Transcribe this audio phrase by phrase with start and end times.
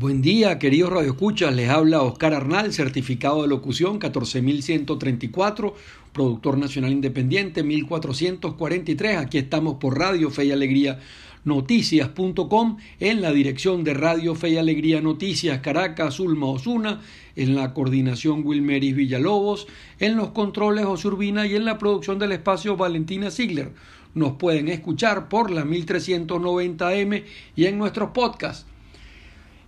[0.00, 1.54] Buen día, queridos radioescuchas.
[1.54, 5.74] Les habla Oscar Arnal, certificado de locución 14134,
[6.14, 9.18] productor nacional independiente 1443.
[9.18, 11.00] Aquí estamos por Radio Fe y Alegría
[11.44, 17.02] Noticias.com en la dirección de Radio Fe y Alegría Noticias Caracas, Ulma Osuna,
[17.36, 19.66] en la coordinación Wilmeris Villalobos,
[19.98, 23.72] en los controles Osurbina y en la producción del espacio Valentina Ziegler.
[24.14, 27.24] Nos pueden escuchar por la 1390M
[27.54, 28.64] y en nuestros podcasts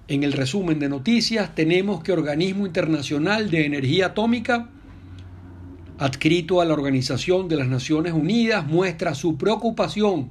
[0.08, 4.68] en el resumen de noticias tenemos que Organismo Internacional de Energía Atómica,
[5.98, 10.30] adscrito a la Organización de las Naciones Unidas, muestra su preocupación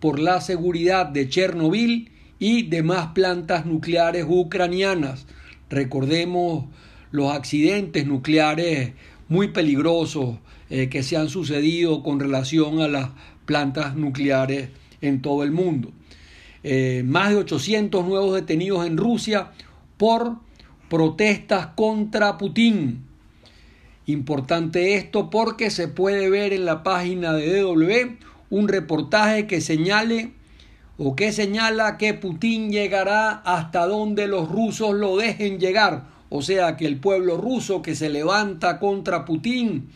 [0.00, 5.26] por la seguridad de Chernobyl y demás plantas nucleares ucranianas.
[5.70, 6.66] Recordemos
[7.10, 8.92] los accidentes nucleares
[9.28, 10.38] muy peligrosos
[10.68, 13.10] eh, que se han sucedido con relación a las
[13.46, 15.92] plantas nucleares en todo el mundo.
[16.66, 19.50] Eh, más de 800 nuevos detenidos en Rusia
[19.98, 20.36] por
[20.88, 23.04] protestas contra Putin.
[24.06, 28.16] Importante esto porque se puede ver en la página de DW
[28.48, 30.32] un reportaje que señale
[30.96, 36.06] o que señala que Putin llegará hasta donde los rusos lo dejen llegar.
[36.30, 39.88] O sea que el pueblo ruso que se levanta contra Putin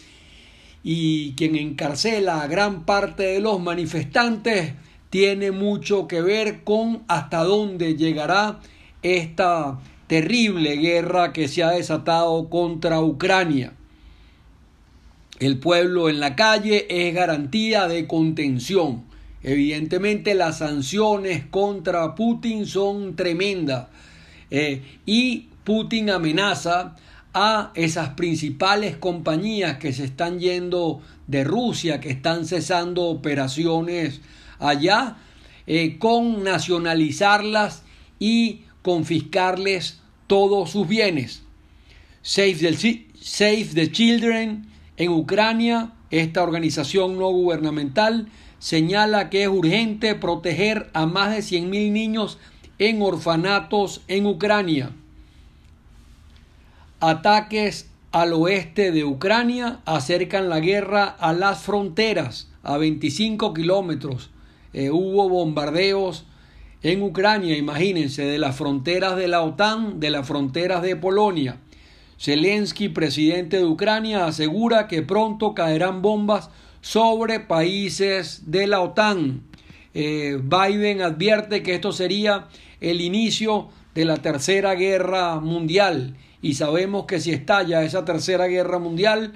[0.82, 4.74] y quien encarcela a gran parte de los manifestantes
[5.10, 8.60] tiene mucho que ver con hasta dónde llegará
[9.02, 13.74] esta terrible guerra que se ha desatado contra Ucrania.
[15.38, 19.04] El pueblo en la calle es garantía de contención.
[19.42, 23.86] Evidentemente las sanciones contra Putin son tremendas
[24.50, 26.96] eh, y Putin amenaza
[27.34, 34.20] a esas principales compañías que se están yendo de Rusia, que están cesando operaciones
[34.58, 35.16] allá
[35.66, 37.82] eh, con nacionalizarlas
[38.18, 41.42] y confiscarles todos sus bienes.
[42.22, 50.14] Save the, Save the Children en Ucrania, esta organización no gubernamental, señala que es urgente
[50.14, 52.38] proteger a más de 100.000 niños
[52.78, 54.90] en orfanatos en Ucrania.
[57.00, 64.30] Ataques al oeste de Ucrania acercan la guerra a las fronteras a 25 kilómetros
[64.72, 66.26] eh, hubo bombardeos
[66.82, 71.58] en Ucrania, imagínense, de las fronteras de la OTAN, de las fronteras de Polonia.
[72.20, 79.42] Zelensky, presidente de Ucrania, asegura que pronto caerán bombas sobre países de la OTAN.
[79.94, 82.48] Eh, Biden advierte que esto sería
[82.80, 88.78] el inicio de la tercera guerra mundial y sabemos que si estalla esa tercera guerra
[88.78, 89.32] mundial,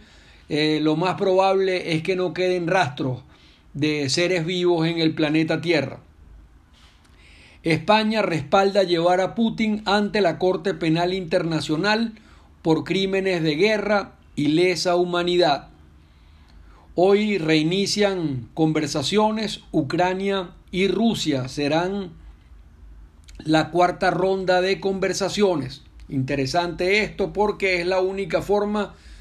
[0.48, 3.22] eh, lo más probable es que no queden rastros
[3.74, 6.00] de seres vivos en el planeta Tierra.
[7.62, 12.14] España respalda llevar a Putin ante la Corte Penal Internacional
[12.60, 15.68] por crímenes de guerra y lesa humanidad.
[16.94, 21.48] Hoy reinician conversaciones Ucrania y Rusia.
[21.48, 22.10] Serán
[23.38, 25.82] la cuarta ronda de conversaciones.
[26.08, 29.11] Interesante esto porque es la única forma de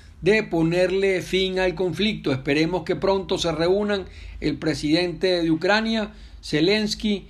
[0.50, 2.32] ponerle fin al conflicto.
[2.32, 4.06] Esperemos que pronto se reúnan
[4.40, 6.12] el presidente de Ucrania,
[6.44, 7.26] Zelensky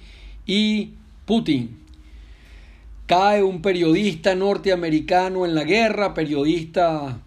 [0.46, 0.94] y
[1.26, 1.78] Putin.
[3.08, 7.20] Cae un periodista norteamericano en la guerra, periodista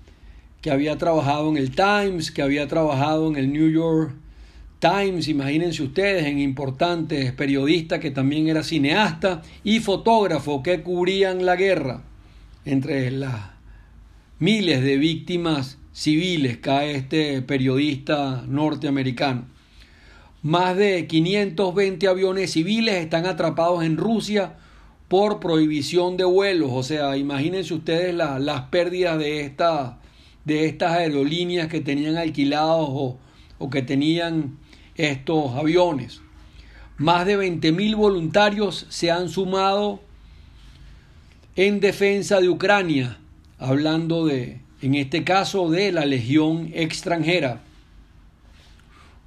[0.60, 4.14] que había trabajado en el Times, que había trabajado en el New York
[4.84, 11.56] Times, imagínense ustedes, en importantes periodistas que también era cineasta y fotógrafo que cubrían la
[11.56, 12.02] guerra
[12.66, 13.53] entre las
[14.44, 19.46] miles de víctimas civiles cae este periodista norteamericano.
[20.42, 24.56] Más de 520 aviones civiles están atrapados en Rusia
[25.08, 26.68] por prohibición de vuelos.
[26.74, 29.98] O sea, imagínense ustedes las pérdidas de, esta,
[30.44, 33.18] de estas aerolíneas que tenían alquilados o,
[33.58, 34.58] o que tenían
[34.94, 36.20] estos aviones.
[36.98, 40.02] Más de 20.000 voluntarios se han sumado
[41.56, 43.20] en defensa de Ucrania
[43.58, 47.60] hablando de, en este caso, de la legión extranjera.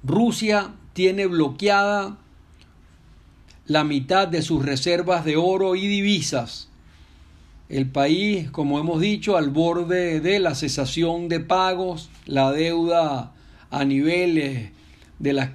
[0.02, 2.18] Rusia tiene bloqueada
[3.66, 6.68] la mitad de sus reservas de oro y divisas.
[7.68, 13.34] El país, como hemos dicho, al borde de la cesación de pagos, la deuda
[13.70, 14.70] a niveles
[15.18, 15.50] de las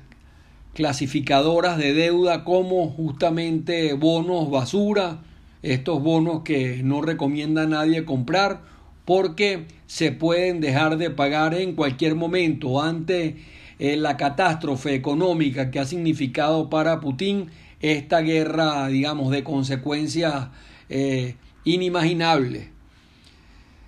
[0.73, 5.23] clasificadoras de deuda como justamente bonos basura,
[5.63, 8.61] estos bonos que no recomienda nadie comprar
[9.05, 13.37] porque se pueden dejar de pagar en cualquier momento ante
[13.79, 17.49] eh, la catástrofe económica que ha significado para Putin
[17.79, 20.49] esta guerra, digamos, de consecuencias
[20.89, 22.69] eh, inimaginables.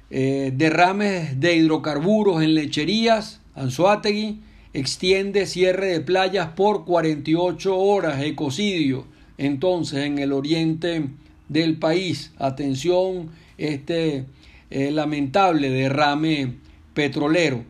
[0.10, 4.42] Eh, derrames de hidrocarburos en lecherías, Anzuategui
[4.74, 9.06] extiende cierre de playas por 48 horas, ecocidio,
[9.38, 11.10] entonces en el oriente
[11.50, 12.32] del país.
[12.38, 14.26] Atención, este
[14.70, 16.56] eh, lamentable derrame
[16.94, 17.64] petrolero.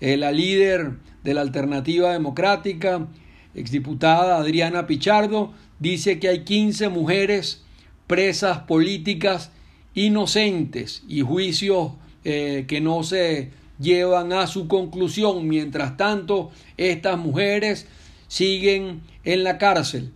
[0.00, 0.92] Eh, la líder
[1.22, 3.06] de la Alternativa Democrática,
[3.54, 7.62] exdiputada Adriana Pichardo, dice que hay 15 mujeres
[8.06, 9.52] presas políticas
[9.94, 11.92] inocentes y juicios
[12.24, 15.46] eh, que no se llevan a su conclusión.
[15.46, 17.86] Mientras tanto, estas mujeres
[18.28, 20.12] siguen en la cárcel.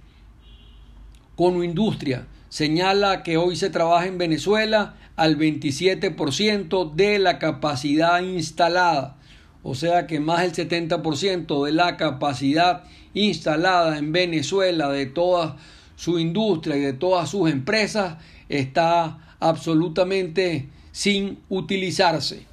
[1.37, 9.17] Con industria señala que hoy se trabaja en Venezuela al 27% de la capacidad instalada.
[9.65, 15.57] O sea que más del 70% de la capacidad instalada en Venezuela de toda
[15.97, 18.19] su industria y de todas sus empresas
[18.49, 22.47] está absolutamente sin utilizarse.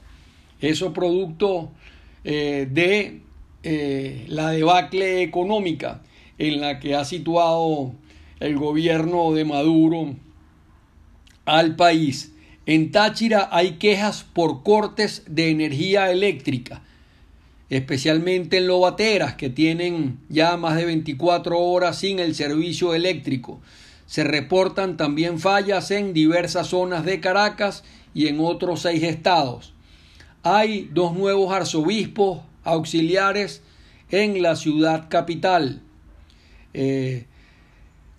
[0.61, 1.73] Eso producto
[2.23, 3.21] eh, de
[3.61, 6.01] eh, la debacle económica
[6.39, 7.93] en la que ha situado
[8.41, 10.15] el gobierno de Maduro
[11.45, 12.33] al país.
[12.65, 16.81] En Táchira hay quejas por cortes de energía eléctrica,
[17.69, 23.61] especialmente en Lobateras, que tienen ya más de 24 horas sin el servicio eléctrico.
[24.07, 27.83] Se reportan también fallas en diversas zonas de Caracas
[28.13, 29.73] y en otros seis estados.
[30.43, 33.61] Hay dos nuevos arzobispos auxiliares
[34.09, 35.81] en la ciudad capital.
[36.73, 37.25] Eh,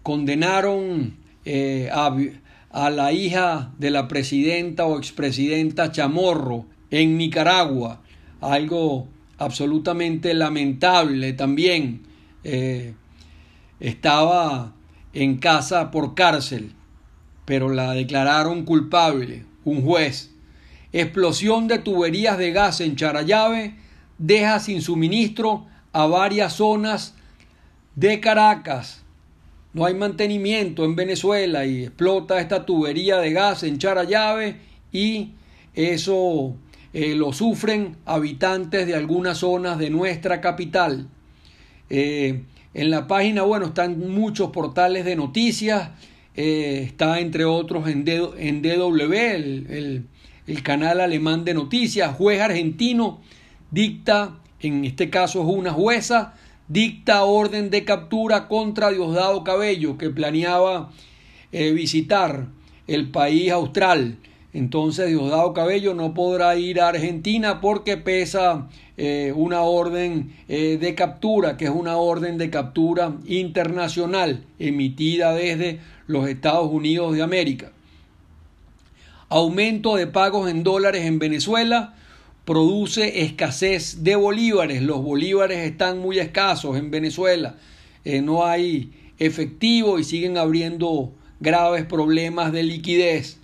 [0.02, 8.00] condenaron eh, a, la hija de la presidenta o expresidenta Chamorro en Nicaragua,
[8.40, 9.08] algo
[9.38, 12.02] absolutamente lamentable también.
[12.44, 12.94] Eh,
[13.80, 14.72] estaba
[15.12, 16.72] en casa por cárcel,
[17.44, 20.30] pero la declararon culpable, un juez.
[20.92, 23.74] Explosión de tuberías de gas en Charayave
[24.18, 27.14] deja sin suministro a varias zonas
[27.96, 29.02] de Caracas.
[29.74, 34.56] No hay mantenimiento en Venezuela y explota esta tubería de gas en Charayave
[34.92, 35.30] y
[35.74, 36.54] eso
[36.92, 41.08] eh, lo sufren habitantes de algunas zonas de nuestra capital.
[41.88, 42.42] Eh,
[42.74, 45.90] en la página, bueno, están muchos portales de noticias,
[46.36, 50.06] eh, está entre otros en, DW, el,
[50.46, 53.20] el canal alemán de noticias, juez argentino
[53.70, 56.34] dicta, en este caso es una jueza,
[56.68, 60.90] dicta orden de captura contra Diosdado Cabello, que planeaba
[61.52, 62.46] eh, visitar
[62.86, 64.18] el país austral.
[64.52, 68.68] Entonces Diosdado Cabello no podrá ir a Argentina porque pesa
[68.98, 75.80] eh, una orden eh, de captura, que es una orden de captura internacional emitida desde
[76.06, 77.72] los Estados Unidos de América.
[79.30, 81.94] Aumento de pagos en dólares en Venezuela
[82.44, 84.82] produce escasez de bolívares.
[84.82, 87.56] Los bolívares están muy escasos en Venezuela.
[88.04, 93.38] Eh, no hay efectivo y siguen abriendo graves problemas de liquidez.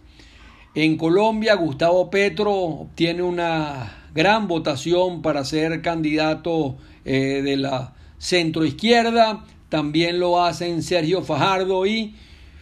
[0.74, 9.44] En Colombia, Gustavo Petro obtiene una gran votación para ser candidato eh, de la centroizquierda.
[9.68, 12.14] También lo hacen Sergio Fajardo y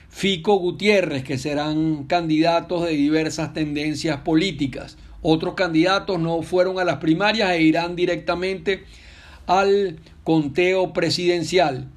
[0.08, 4.96] Fico Gutiérrez, que serán candidatos de diversas tendencias políticas.
[5.28, 8.84] Otros candidatos no fueron a las primarias e irán directamente
[9.48, 11.88] al conteo presidencial.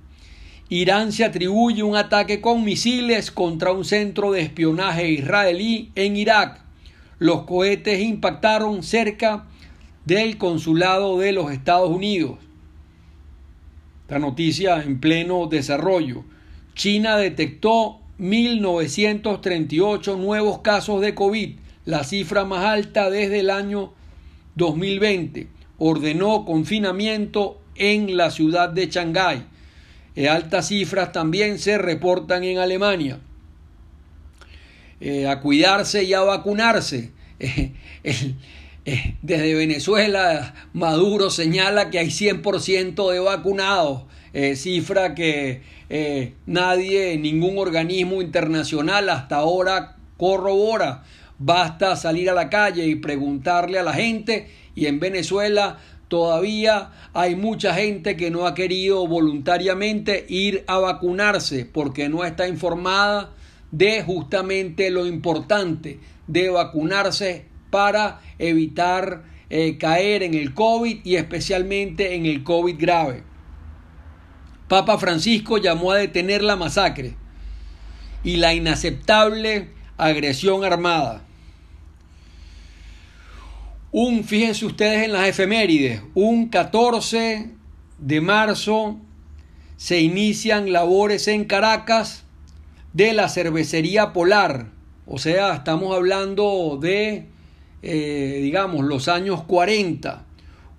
[0.68, 6.62] Irán se atribuye un ataque con misiles contra un centro de espionaje israelí en Irak.
[7.20, 9.46] Los cohetes impactaron cerca
[10.06, 12.40] del consulado de los Estados Unidos.
[14.08, 16.24] Esta noticia en pleno desarrollo.
[16.74, 23.94] China detectó 1.938 nuevos casos de COVID la cifra más alta desde el año
[24.54, 25.48] 2020.
[25.80, 29.44] Ordenó confinamiento en la ciudad de Shanghái.
[30.16, 33.18] Eh, altas cifras también se reportan en Alemania.
[35.02, 37.12] Eh, a cuidarse y a vacunarse.
[38.86, 44.04] Eh, desde Venezuela, Maduro señala que hay 100% de vacunados,
[44.56, 45.62] cifra que
[46.48, 51.04] nadie, ningún organismo internacional hasta ahora corrobora.
[51.40, 55.78] Basta salir a la calle y preguntarle a la gente y en Venezuela
[56.10, 62.48] todavía hay mucha gente que no ha querido voluntariamente ir a vacunarse porque no está
[62.48, 63.32] informada
[63.72, 72.16] de justamente lo importante de vacunarse para evitar eh, caer en el COVID y especialmente
[72.16, 73.24] en el COVID grave.
[74.68, 77.16] Papa Francisco llamó a detener la masacre
[78.24, 81.26] y la inaceptable agresión armada.
[83.92, 87.50] Un, fíjense ustedes en las efemérides, un 14
[87.98, 89.00] de marzo
[89.78, 92.24] se inician labores en Caracas
[92.94, 94.68] de la cervecería Polar.
[95.08, 97.30] O sea, estamos hablando de,
[97.82, 100.24] eh, digamos, los años 40,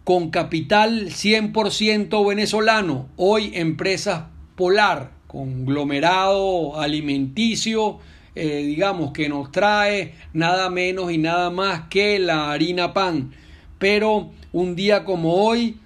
[0.04, 7.98] con capital 100% venezolano, hoy empresas Polar, conglomerado alimenticio,
[8.34, 13.32] eh, digamos, que nos trae nada menos y nada más que la harina pan.
[13.78, 15.78] Pero un día como hoy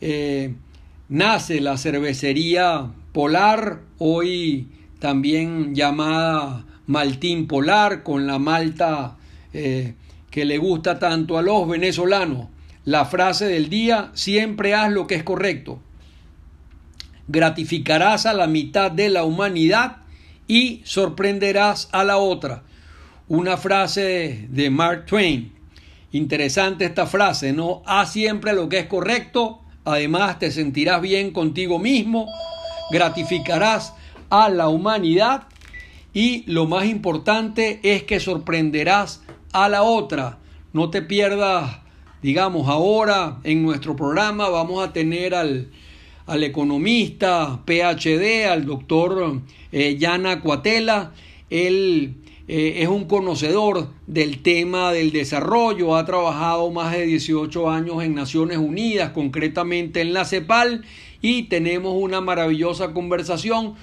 [0.00, 0.54] eh,
[1.08, 4.68] nace la cervecería Polar, hoy
[4.98, 9.16] también llamada Maltín Polar, con la malta
[9.52, 9.94] eh,
[10.30, 12.48] que le gusta tanto a los venezolanos.
[12.84, 15.80] La frase del día, siempre haz lo que es correcto.
[17.28, 20.01] Gratificarás a la mitad de la humanidad
[20.46, 22.62] y sorprenderás a la otra.
[23.28, 25.52] Una frase de Mark Twain.
[26.12, 27.82] Interesante esta frase, ¿no?
[27.86, 32.26] Haz siempre lo que es correcto, además te sentirás bien contigo mismo,
[32.90, 33.94] gratificarás
[34.28, 35.44] a la humanidad
[36.12, 39.22] y lo más importante es que sorprenderás
[39.52, 40.38] a la otra.
[40.74, 41.78] No te pierdas,
[42.20, 45.70] digamos, ahora en nuestro programa vamos a tener al,
[46.26, 49.40] al economista PhD, al doctor
[49.72, 51.12] eh, Yana Cuatela.
[51.50, 52.14] Él
[52.48, 58.14] eh, es un conocedor del tema del desarrollo, ha trabajado más de 18 años en
[58.14, 60.84] Naciones Unidas, concretamente en la CEPAL,
[61.20, 63.74] y tenemos una maravillosa conversación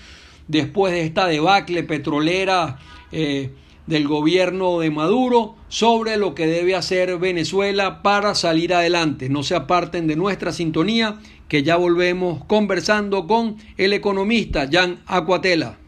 [0.47, 2.79] después de esta debacle petrolera
[3.11, 3.51] eh,
[3.87, 9.29] del gobierno de Maduro sobre lo que debe hacer Venezuela para salir adelante.
[9.29, 11.17] No se aparten de nuestra sintonía,
[11.49, 15.79] que ya volvemos conversando con el economista Jan Acuatela.